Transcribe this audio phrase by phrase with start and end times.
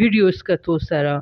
[0.00, 1.14] ویډیوز کتو سره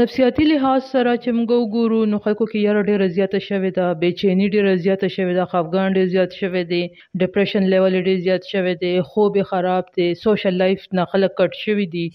[0.00, 4.46] نفسیاتی لحاظ سره چې موږ وګورو نو خلکو کې یره ډیره زیاته شوې ده بیچینی
[4.54, 6.82] ډیره زیاته شوې ده خفګان ډیر زیات شوې دي
[7.22, 11.86] ډپریشن لیول ډیر زیات شوې دي خوب خراب دي سوشل لایف نه خلک کټ شوې
[11.94, 12.06] دي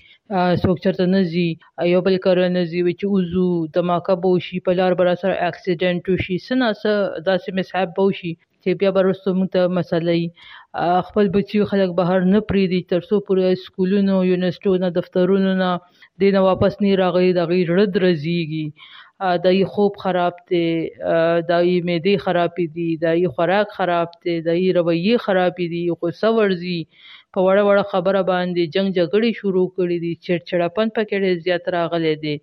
[0.64, 1.48] څوک چرته نه زی
[1.94, 3.48] یو بل کار نه زی چې وزو
[3.80, 8.34] دماکه بو شي په لار برا سره اکسیډنټ شي سنا سره داسې مصاحب بو شي
[8.64, 10.22] چې بیا به رسو موږ ته مسلې
[11.08, 15.70] خپل بچیو خلک بهر نه پریدي ترڅو پورې سکولونو یونیورسيټو نه دفترونو نه
[16.24, 18.68] دینه واپس نه راغلي د غیر رد رزيږي
[19.46, 20.68] دای خوب خراب دی
[21.52, 26.80] دای معده خراب دی دای خوراک خراب دی دای رویه خراب دی غوسه ورزي
[27.34, 32.14] په وړه وړه خبره باندې جنگ جګړې شروع کړې دي چړچړپن پکې ډېر زیات راغلي
[32.24, 32.36] دي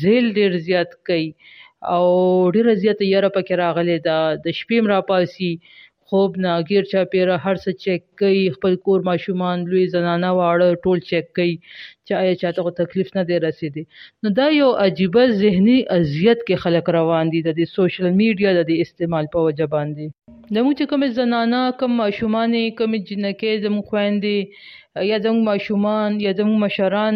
[0.00, 1.30] زیل ډېر زیات کوي
[1.88, 2.04] او
[2.54, 5.52] ډیره زیاته یره پکې راغلې ده د شپې مرا پاسي
[6.10, 10.68] خوب نه غیر چا پیره هر څه چک کوي خپل کور ماشومان لوی زنانه واړه
[10.84, 11.54] ټول چک کوي
[12.08, 13.84] چا یې چاته تکلیف نه دی رسیدي
[14.22, 19.24] نو دا یو عجیبه ذهني اذیت کې خلک روان دي د سوشل میډیا د استعمال
[19.36, 20.04] په وجه باندې
[20.54, 24.36] د موږ کوم زنانه کوم ماشومان کوم جنکې زموږ خويندې
[25.10, 27.14] یا زموږ ماشومان یا زموږ مشران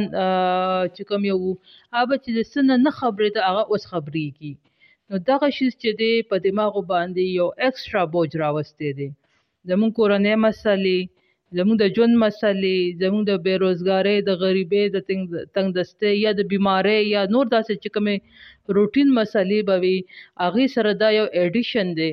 [0.94, 1.38] چې کوم یو
[1.96, 4.52] هغه چې سنه نه خبرې ته هغه اوس خبرېږي
[5.10, 9.08] نو دغه شی چې دی په دماغ باندې یو اکسترا بوج راوستي دی
[9.68, 10.98] زموږ کورنۍ مسلې
[11.58, 14.96] زموږ د ژوند مسلې زموږ د بیروزګارۍ د غریبۍ د
[15.56, 18.16] تنگدستۍ یا د بیماری یا نور داسې چې کومې
[18.78, 19.96] روټین مسلې به وي
[20.46, 22.10] هغه سره دا یو اډیشن دی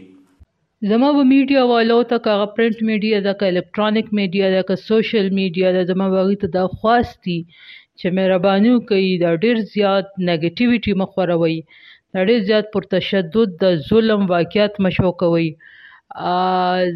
[0.90, 5.26] زما و میډیا والو ته کا پرنٹ میډیا دا کا الکترونیک میډیا دا کا سوشل
[5.40, 7.40] میډیا دا زما وغه ته دا خواستي
[8.00, 11.58] چې مهرباني کوي دا ډیر زیات نیگیټیویټي مخوروي
[12.14, 15.50] دا ډیر زیات پر تشدد د ظلم واقعیت مشو کوي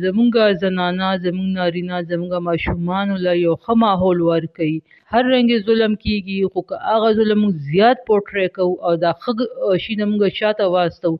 [0.03, 0.33] زمونږ
[0.63, 4.75] زنانه زمونږ نارینه زمونږ ماشومان له یو ښه ماحول ورکړي
[5.11, 6.59] هر رنګ ظلم کیږي خو
[6.93, 7.41] هغه ظلم
[7.71, 9.37] زیات پورټری کو او دا خګ
[9.83, 11.11] شي موږ شاته واستو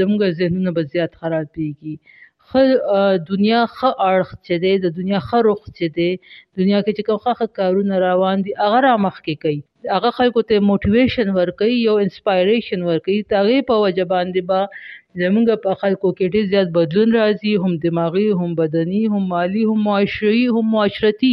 [0.00, 1.94] زمونږ ذهنونه به زیات خراب کیږي
[2.46, 2.50] خ
[3.30, 3.78] دنیا خ
[4.10, 6.10] اړخ چې دی د دنیا خ رخ چې دی
[6.58, 9.60] دنیا کې چې کوم خخ کارونه روان دي هغه را مخ کې کوي
[9.96, 14.60] هغه خلکو ته موټیویشن ورکوي یو انسپایریشن ورکوي تاغه په وجه باندې با
[15.20, 19.86] زمونږ په خلکو کې ډېر زیات بدلون راځي هم دماغي هم بدني هم مالی هم
[19.88, 21.30] معاشري هم معاشرتي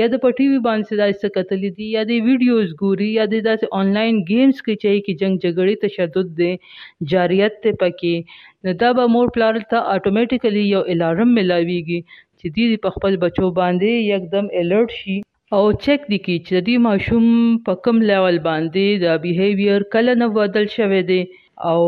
[0.00, 3.42] یا د پټي وی باندې دا څه کتلې دي یا د ویډیوز ګوري یا د
[3.48, 6.50] داسې آنلاین گیمز کې چې کی جنگ جګړې تشدد دي
[7.12, 8.14] جاریت ته پکې
[8.64, 12.00] نو دا به مور پلار ته اتوماتیکلی یو الارم ملاويږي
[12.38, 15.18] چې دې په خپل بچو باندې یکدم الرټ شي
[15.56, 17.26] او چک دی کی چې دې ماشوم
[17.70, 21.22] په کم لیول باندې دا بیهیویر کله نه بدل شوه دی
[21.62, 21.80] او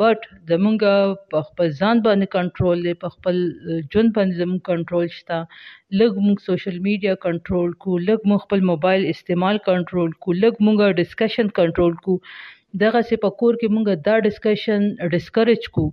[0.00, 0.78] بټ زمونږ
[1.32, 3.36] په خپل ځان باندې کنټرول دی په خپل
[3.92, 5.38] ژوند باندې زموږ کنټرول شته
[6.00, 10.78] لږ مونږ سوشل میډیا کنټرول کو لږ مونږ خپل موبایل استعمال کنټرول کو لږ مونږ
[11.04, 12.12] ډسکشن کنټرول کو
[12.84, 14.80] دغه سه په کور کې مونږ دا ډسکشن
[15.12, 15.84] ډسکریج کو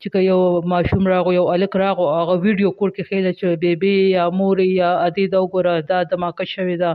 [0.00, 0.38] چې یو
[0.72, 4.90] ماشوم راغو یو الک راغو هغه ویډیو کول کې خېل چې بیبي یا مور یا
[5.08, 6.92] ادي دا وګوره دا دماکه شوی دا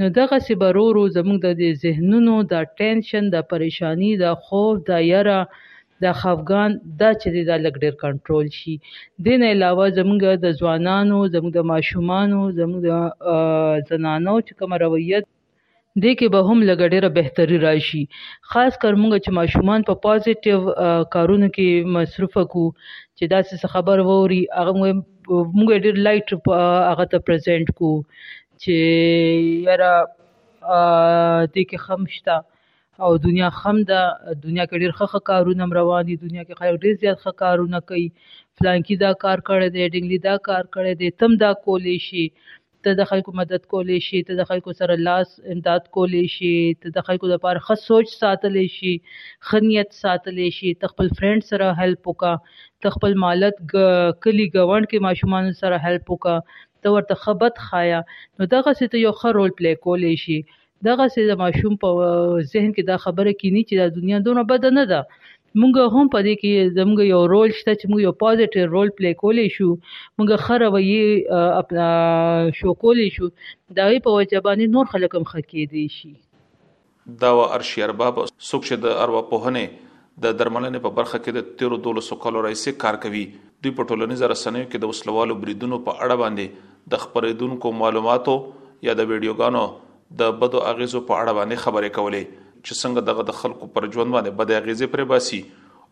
[0.00, 5.40] نو دغه سی برورو زموږ د ذهنونو د ټینشن د پریشانی د خوف د یره
[6.02, 6.70] د خفغان
[7.00, 8.74] دا چې دی دا لګ ډیر کنټرول شي
[9.26, 12.92] دین علاوه زموږ د ځوانانو زموږ د ماشومانو زموږ د
[13.88, 15.24] زنانو چې کوم رویت
[16.04, 18.02] د کې به هم لګ ډیره بهتري راشي
[18.50, 20.58] خاص کر موږ چې ماشومان په پوزېټیو
[21.14, 22.64] کارونو کې مصرف کو
[23.16, 24.72] چې داسې خبر ووري هغه
[25.56, 26.28] موږ ډیر لایټ
[26.90, 27.90] هغه ته پریزنٹ کو
[28.64, 28.76] چې
[29.70, 29.94] یاره
[31.52, 32.34] د کې خمشته
[32.98, 34.00] او دنیا خم ده
[34.44, 38.08] دنیا کې ډېر ښه کارونه روان دي دنیا کې خلک ډېر زیات ښه کارونه کوي
[38.56, 42.24] فلانکی دا کار کړی دی ډنګلی دا کار کړی دی تم دا کولی شي
[42.84, 46.86] ته د خلکو مدد کولی شي ته د خلکو سره لاس امداد کولی شي ته
[46.96, 48.94] د خلکو لپاره ښه سوچ ساتلی شي
[49.48, 52.34] ښه نیت ساتلی شي ته خپل فرند سره هیلپ وکا
[52.82, 53.56] ته خپل مالت
[54.24, 56.36] کلی ګوند کې ماشومان سره هیلپ وکا
[56.82, 58.00] ته ورته خبت خایا
[58.36, 60.40] نو دغه څه ته یو ښه رول پلی کولی شي
[60.88, 64.84] دغه د ماشوم په ذهن کې دا خبره کینی چې دا دنیا دونه بد نه
[64.92, 65.22] ده
[65.60, 69.54] مونږ هم پدې کې زموږ یو رول شته چې موږ یو پوزېټیو رول پلی کولې
[69.56, 73.30] شو مونږ خره وې خپل شو کولې شو
[73.78, 76.14] دا وی په وجبانی نور خلک هم خکې دي شي
[77.24, 79.64] دا و ارشی ارباب سوک چې د اروا په هنه
[80.26, 84.22] د درملنې په برخه کې د 13 دولس کالو رئیسې کار کوي دوی په ټولنیز
[84.34, 88.36] رسنیو کې د وسلوالو بریدونو په اړه باندې د خبرېدونکو معلوماتو
[88.90, 89.66] یا د ویډیوګانو
[90.22, 92.20] د بدو اغیزو په اړه باندې خبرې کولې
[92.66, 95.40] چې څنګه دغه د خلکو پر ژوند باندې بد اغیزې پرې باسي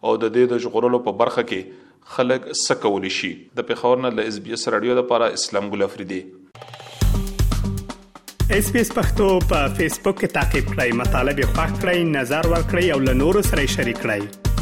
[0.07, 1.83] او د دې د ژغورلو په برخه کې
[2.15, 6.21] خلک سکول شي د پیښور نه له اس بي اس رادیو لپاره اسلام ګل افریدي
[8.59, 12.51] اس پی اس پختو په فیسبوک کې تا کې پلی مطلب یو فاک کړئ نظر
[12.55, 14.53] ور کړئ او له نورو سره شریک کړئ